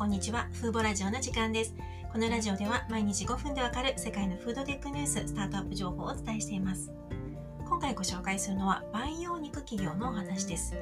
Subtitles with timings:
[0.00, 0.48] こんにちは。
[0.54, 1.74] フーボラジオの時間です。
[2.10, 6.90] このラジオでは毎日5分でわかる世界のフードテックニュース、スタートアップ情報をお伝えしています。
[7.68, 10.74] 今回ご紹介するのは培養肉企業のお話です。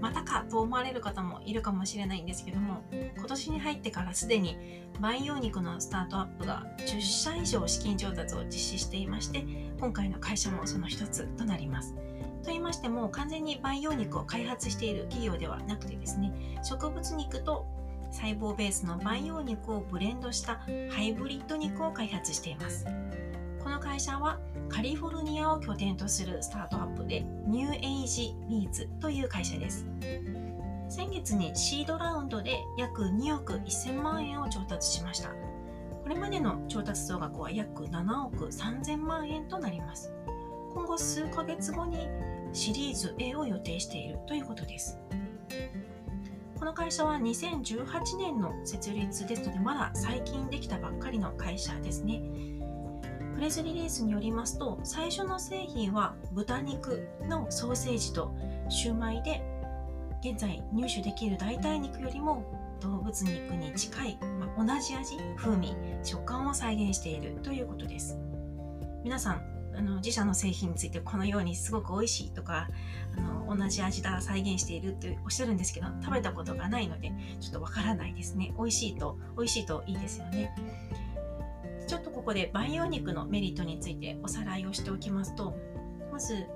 [0.00, 4.56] またかと思われる方もいるかもしれないんですけども、今年に入ってからすでに
[4.98, 9.44] 培養肉のスタートアップが10社以上資金調達を実施していまして、
[9.78, 11.92] 今回の会社もその一つとなります。
[11.92, 16.30] と言いましても完全に培養肉を開発している企業ではなくてですね
[16.62, 17.66] 植物肉と
[18.14, 20.60] 細胞ベースの培養肉をブレンドした
[20.90, 22.86] ハイブリッド肉を開発しています。
[23.58, 29.84] この会社はカリフォルニアを拠点とするスタートアップでニューエイジミーツという会社です。
[30.88, 35.30] 先月にシードラウンドで約2億1000万円を調達しました。
[36.04, 40.12] これまでの調達総額は約7億3000万円となります。
[40.72, 42.06] 今後数ヶ月後に
[42.52, 45.00] シリーズ A を予定しているということです。
[46.64, 52.22] この会社は2018年の設立ですのでまだ最近できたばっかりの会社ですね。
[53.34, 58.34] プレスリリースによりますと最初の製品は豚肉のソーセージと
[58.70, 59.42] シューマイで
[60.22, 62.42] 現在入手できる代替肉よりも
[62.80, 68.18] 動物肉に近い、まあ、同じ味風味食感を再現しているということです。
[69.04, 72.68] 皆さんあの自社の製品についてこのようにすごく美味しいとか
[73.16, 78.52] あの同じ味だ再現しているっておっしゃるんですけど食べたことがないのでちょっとわからないですね。
[78.56, 80.54] 美味しいと美味しいといいですよね。
[81.86, 85.54] ちょっとここで培養肉のメリットについておさらいをしておきますと
[86.10, 86.46] まず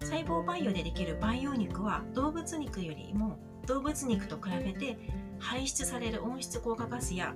[0.00, 4.98] 細胞培養でできる培養肉は動物肉よりも動物肉と比べて
[5.38, 7.34] 排出される温室効果ガスや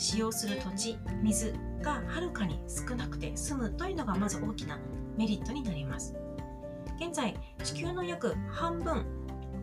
[0.00, 4.78] 使用する土地水がはるかに少なくて済むというのがまず大きな
[5.18, 6.16] メリットになります。
[6.96, 9.04] 現在地球の約半分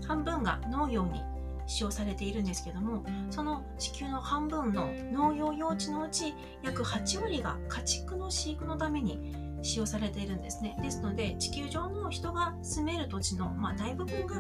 [0.06, 1.24] 半分が農業に
[1.66, 10.78] 使用されているんですけどもその地球の半分の農業用地のうち約8割が家畜の飼育のために使用されているんですね。
[10.84, 14.36] ですので地球上の人が住める土地の、まあ、大部分が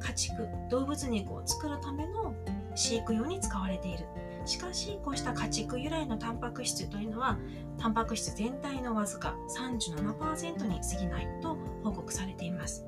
[0.00, 2.34] 家畜動物肉を作るための
[2.74, 4.06] 飼育用に使われている。
[4.48, 7.38] しかしこうした家畜由来のタンパク質というのは
[7.78, 12.86] タンパク質全体のわずか37%に過ぎないと報告されています。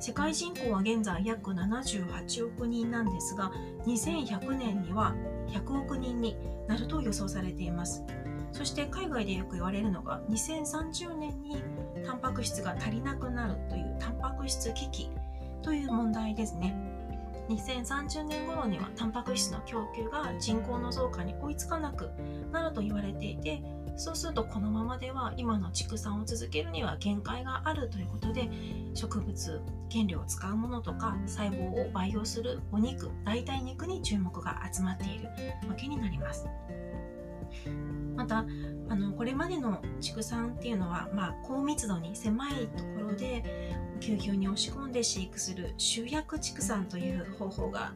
[0.00, 3.50] 世界人口は現在約78億人なんですが
[3.86, 5.14] 2100年には
[5.48, 8.02] 100億人になると予想されています。
[8.52, 11.62] そして海外でよく言われるのが2030年に
[12.06, 15.10] タンパク質が足りなくなるというタンパク質危機
[15.60, 16.85] という問題ですね。
[17.48, 22.10] 2030年頃にはタンパク質の供給が人口の増加に追いつかなく
[22.52, 23.62] なると言われていて
[23.96, 28.48] そうするとこのままでは今の畜産を続けるには限界があるということで
[28.94, 35.28] 植物原料を使うものとか細胞を培養するお肉代替肉に注目が集まっている
[35.68, 36.46] わけになります。
[38.16, 38.44] また
[38.88, 47.92] あのこれまでの畜産っていうのは、まあ、高密度に狭いところでぎゅうぎゅうに押し込んで飼育する集約畜産という方法が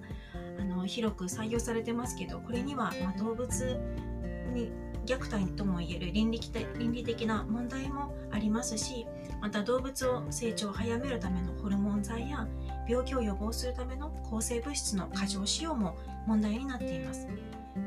[0.59, 3.81] あの広く採用されてますけどこれには、まあ、動物
[4.53, 4.73] に
[5.07, 6.41] 虐待ともいえる倫理
[6.79, 9.07] 倫理的な問題もありますし
[9.41, 12.47] また動物を成長を早めるためのホルモン剤や
[12.89, 15.97] 病気を予防するための抗生物質の過剰使用も
[16.27, 17.27] 問題になっています。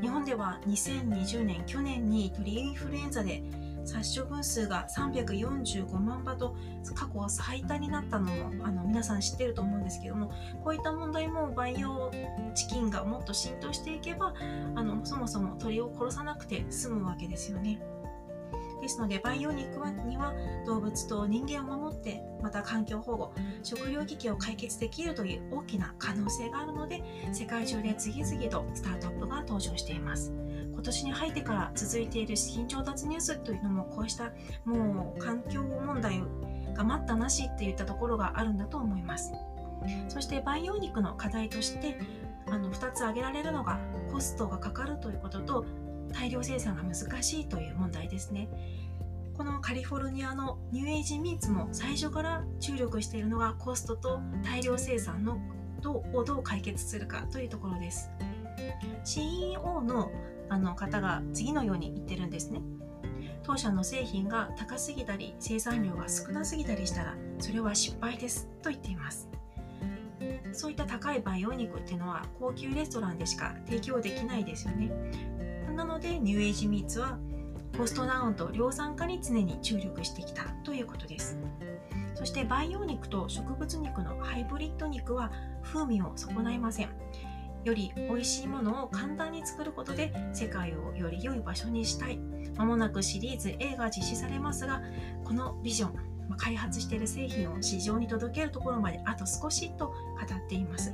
[0.01, 3.43] 日本では2020年去年に鳥インフルエンザで
[3.85, 6.55] 殺処分数が345万羽と
[6.95, 10.31] 過去最多になったのもあの皆さん知ってると思うんですけども
[10.63, 12.11] こういった問題も培養
[12.55, 14.33] チキンがもっと浸透していけば
[14.75, 17.81] あのそもそも鳥を殺さなくて済むわけですよね。
[18.83, 20.33] ですので培養肉には
[20.65, 23.33] 動物と人間を守ってまた環境保護
[23.63, 27.01] 食料危機を解決できるという大きな可能性があるので
[27.31, 30.33] 世界中で次々とスタートアップが登場しています。
[30.73, 34.33] 今年に入ってから続いている資金調達ニュースというのもこうした
[34.65, 36.21] もう環境問題
[36.73, 39.31] が待ったなしっていったところがあるんだと思います。
[40.09, 41.97] そして培養肉の課題として
[42.47, 43.79] あの2つ挙げられるのが
[44.11, 45.65] コストがかかるということと
[46.11, 48.49] 大量生産が難しいという問題ですね。
[49.35, 55.39] このカリフォルニアのニューエイジミーツも最初から注力しているのがコストと大量生産の
[55.89, 58.09] をどう解決するかというところです。
[59.03, 60.11] CEO の
[60.49, 62.61] あの方が次のように言ってるんですね。
[63.43, 69.27] 当社の製品が高すぎたり生産量が少なすぎたりしたらそれは失敗ですと言っています。
[70.53, 74.91] そういった高い培養肉っていうのは高級レストランでしか提供できないですよね。
[75.75, 77.17] なのでニューエイジミーツは
[77.77, 81.37] コストダウンと量産化に常に注力してきたということです。
[82.13, 85.31] そして培養肉と植物肉のハイブリッド肉は
[85.63, 86.89] 風味を損ないません。
[87.63, 92.19] より美味しいものを簡単に作ることで世界をより良い場所にしたい。
[92.55, 94.81] まもなくシリーズ A が実施されますが
[95.23, 100.93] このビジョン開発している製品を市場に届けるところまであと少しと語っています。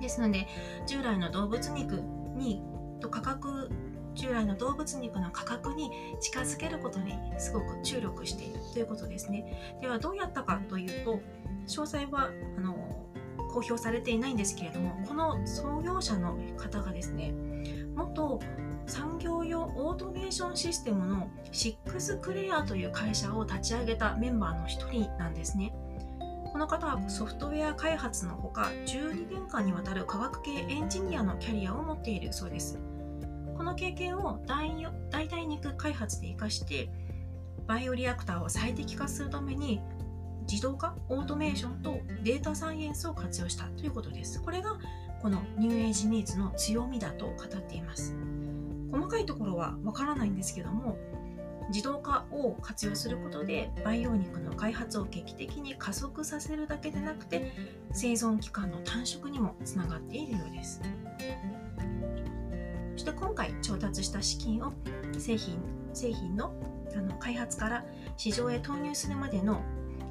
[0.00, 0.46] ですので
[0.86, 2.02] 従来の動物肉
[2.36, 2.62] に
[3.02, 3.70] と価格
[4.14, 5.90] 従来の動物肉の価格に
[6.20, 11.20] 近づけることにすごく注力しているということですねではどうやったかというと
[11.66, 12.74] 詳細はあの
[13.52, 17.34] 公表されていないんですけれどもこの創業者の方がですね
[17.94, 18.40] 元
[18.86, 25.72] 産業用オートメーションシステムのシックスクレアという会社を立ち上げたメンバーの一人なんですね。
[26.52, 32.78] この方はソフトウェア開発のほか12年間にわたる科学系エンジニアのキャリアを持っているそうです。
[33.62, 34.72] この経験を代
[35.28, 36.90] 替肉開発で生かして
[37.68, 39.80] バイオリアクターを最適化するために
[40.50, 44.42] 自動化、オートメーションとデータサイエンスを活用したということです。
[44.42, 44.80] これが
[45.22, 48.16] このニューエイジミーツの強みだと語っています。
[48.90, 50.98] 細かいところはわからないんですけども
[51.68, 57.52] 自動化を活用することで培養肉の開発を劇的に加速させるだけでなくて
[57.92, 60.80] 生存期間の短縮にもつながっているようです
[63.02, 64.72] して今回調達した資金を
[65.18, 65.58] 製品
[65.92, 66.54] 製品の
[66.94, 67.84] あの開発から
[68.16, 69.62] 市場へ投入するまでの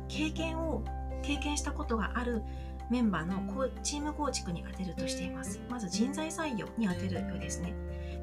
[0.10, 0.84] 経験を
[1.22, 2.42] 経験したことがある
[2.90, 5.62] メンバーのチーム構築に充てるとしています。
[5.70, 7.74] まず人材採用に充てるようですね。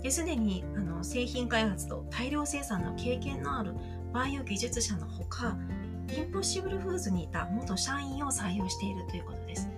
[0.02, 3.74] ですでにあの製品開発と大量生産の経験のある
[4.12, 5.56] バイオ技術者のほか
[6.14, 9.70] インポッシブルフーズにいた元社員を採用しているということです。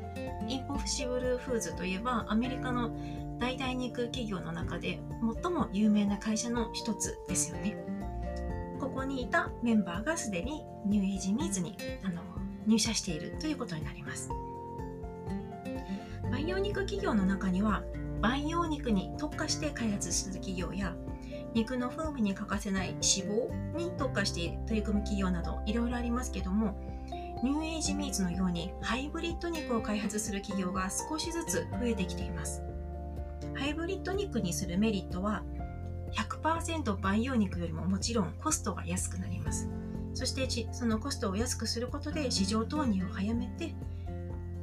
[0.49, 2.91] Impossible Foods といえばアメリカの
[3.41, 5.01] 代替肉企業の中で
[5.43, 7.77] 最も有名な会社の一つですよね。
[8.79, 12.23] ここにいたメンバーがすでに New Age Meats にあの
[12.67, 14.31] 入社しているということになります。
[16.31, 17.83] 培養肉企業の中には
[18.21, 20.95] 培養肉に特化して開発する企業や
[21.55, 26.79] 肉の風味に欠かせない脂肪に特化して取り組む企業などいろいろありますけども
[27.43, 32.63] ニューエイジミーツのようにハイブリッド肉を開発する企業が少しずつ増えてきています。
[33.55, 35.43] ハイブリッド肉にするメリットは
[36.13, 39.69] 100%培養肉よりももちろんコストが安くなります。
[40.15, 43.75] そしてそのコストを安くすることで市場投入を早めて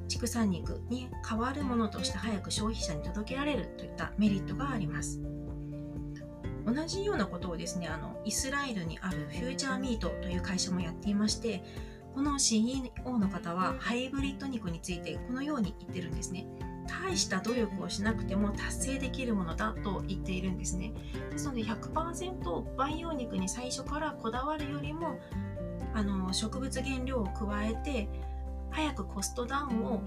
[0.08, 5.22] 畜産肉に代わるものとして早く消費者に届けられるといったメリットがあります。
[6.66, 11.64] 同じようなことをですねあのイスラエルにあるフューチャーミートという会社もやっていまして
[12.14, 16.46] この CEO の方はハイブリッド肉についてこのように言ってるんですね。
[16.88, 20.94] 大した努力をしなくても達成できるものだと言っているんですね。
[21.32, 25.20] ですので100%培養肉に最初からこだわるよりも
[25.94, 28.10] あの植物原料を加えて
[28.72, 30.04] 早くコストダウンを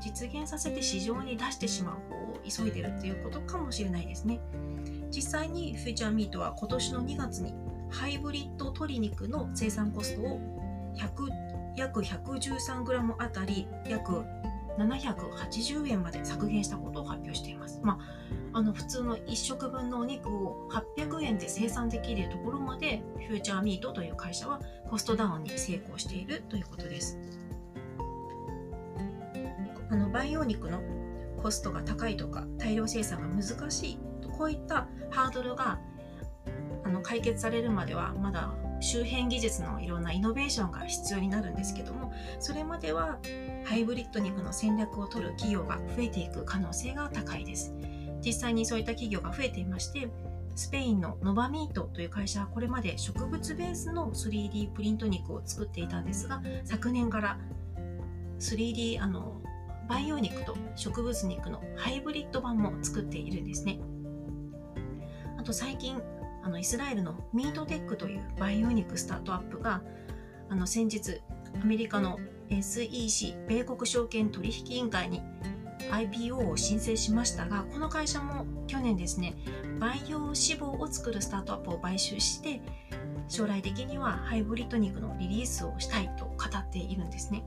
[0.00, 4.40] 実現させて市場に出してしまう方を急いでるっていうことかもしれないですね。
[5.10, 7.54] 実際にフューチャーミートは今年の2月に
[7.90, 10.40] ハイブリッド鶏肉の生産コストを
[11.76, 14.24] 約 113g あたり約
[14.78, 17.80] 780円まで削減したことを発表しています。
[17.82, 17.98] ま
[18.52, 27.18] あ、あの普通の1食分のお肉を800円で生産できるところまでフューチャーミートという会社はコストダウンに成功しているということです。
[29.88, 30.80] あの培養肉の
[31.42, 35.78] コストが高いとか大量生産が難しいとこういったハードルが
[36.84, 43.18] あの解決されるまではまだ周辺技術のいろんなイノベーションが必要になるんですけどもそれまでは
[43.64, 47.74] ハイブリッド肉の戦略を取る企業が増えていく可能性が高いです。
[48.24, 50.08] 実際にそういった企業が増えていまして
[50.56, 57.38] スペインのノバミートという会社はこれまで植物ベースの 3D プリント肉を作っていたんですが昨年から
[58.40, 59.42] 3D あの
[59.88, 63.78] 培養肉と植物肉のハイブリッド版も作っているんですね。
[65.38, 66.02] あと最近
[66.46, 69.82] あのイスラエルのミートテックという培養肉スタートアップが
[70.48, 71.20] あの先日
[71.60, 75.22] アメリカの SEC 米国証券取引委員会に
[75.90, 79.34] IPO を申請しましたがこの会社も去年ですね
[79.80, 82.60] 培養脂肪を作るスタートアップを買収して
[83.26, 87.42] 将来的にはハイブリッド肉のリリースをしたいと語っているんですね。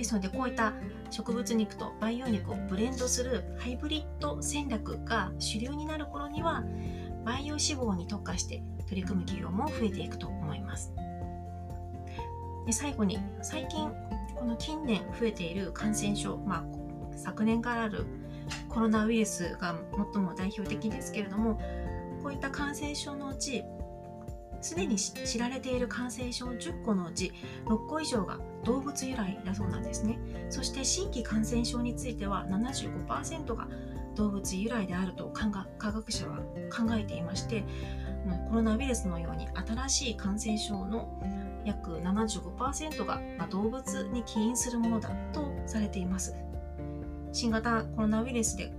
[0.00, 0.72] ですのでこういった
[1.10, 6.64] 植物肉と培養肉をブレンドするハイブリッド戦略が主流になる頃には
[7.24, 10.92] 培養脂肪に特化して取り組む企業も増えていくと思います。
[12.66, 13.90] で最後に最近
[14.34, 18.06] この近年増えている感染症、まあ、昨年からある
[18.68, 19.76] コロナウイルスが
[20.14, 21.60] 最も代表的ですけれども
[22.22, 23.64] こういった感染症のうち
[24.62, 27.32] すでに知られている感染症10個のうち
[27.66, 30.18] 6個以上が動物由来だそうなんですね。
[30.50, 33.68] そして新規感染症については75%が
[34.16, 35.48] 動物由来であると科
[35.90, 36.38] 学者は
[36.70, 37.64] 考えていまして
[38.48, 41.20] コロナウイルスのように新しい感染症の
[41.64, 46.34] 約75%が動物に起因するものだとされています
[47.32, 48.72] 新型コロナウイルスで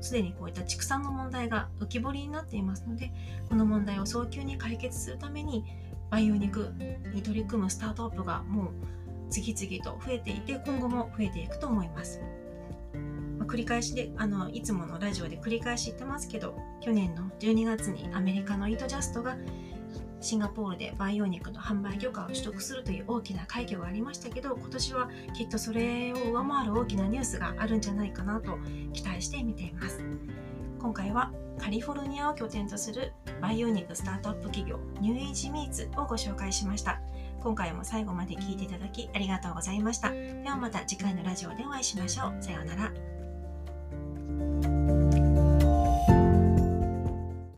[0.00, 3.12] すでにこういった畜産の問題が浮き彫りになっていますので
[3.48, 5.64] この問題を早急に解決するために
[6.10, 6.72] 培養肉
[7.12, 8.68] に取り組むスタートアップがもう
[9.30, 12.20] 次々と増えていて今後も増えていくと思います。
[13.48, 19.36] 繰り返しであのいつものラジオで繰り返し言ってますけど去年の12月にアメリカのイートジャストが
[20.20, 28.58] シンガポールで培養肉の販売許可を取得するという大きな快挙がありましたけど今年はきっとそれを上回る大きなニュースがあるんじゃないかなと
[28.92, 30.02] 期待して見ています。
[30.80, 37.00] 今回はカリフォルニアを拠点とする培養肉スタートアップ企業ニューエイジミーツをご紹介しました。
[37.40, 40.10] 今回も最後まで聞いていただきありがとうございました。
[40.10, 42.42] ではまた次回のラジオでお会いしましょう。
[42.42, 43.07] さようなら。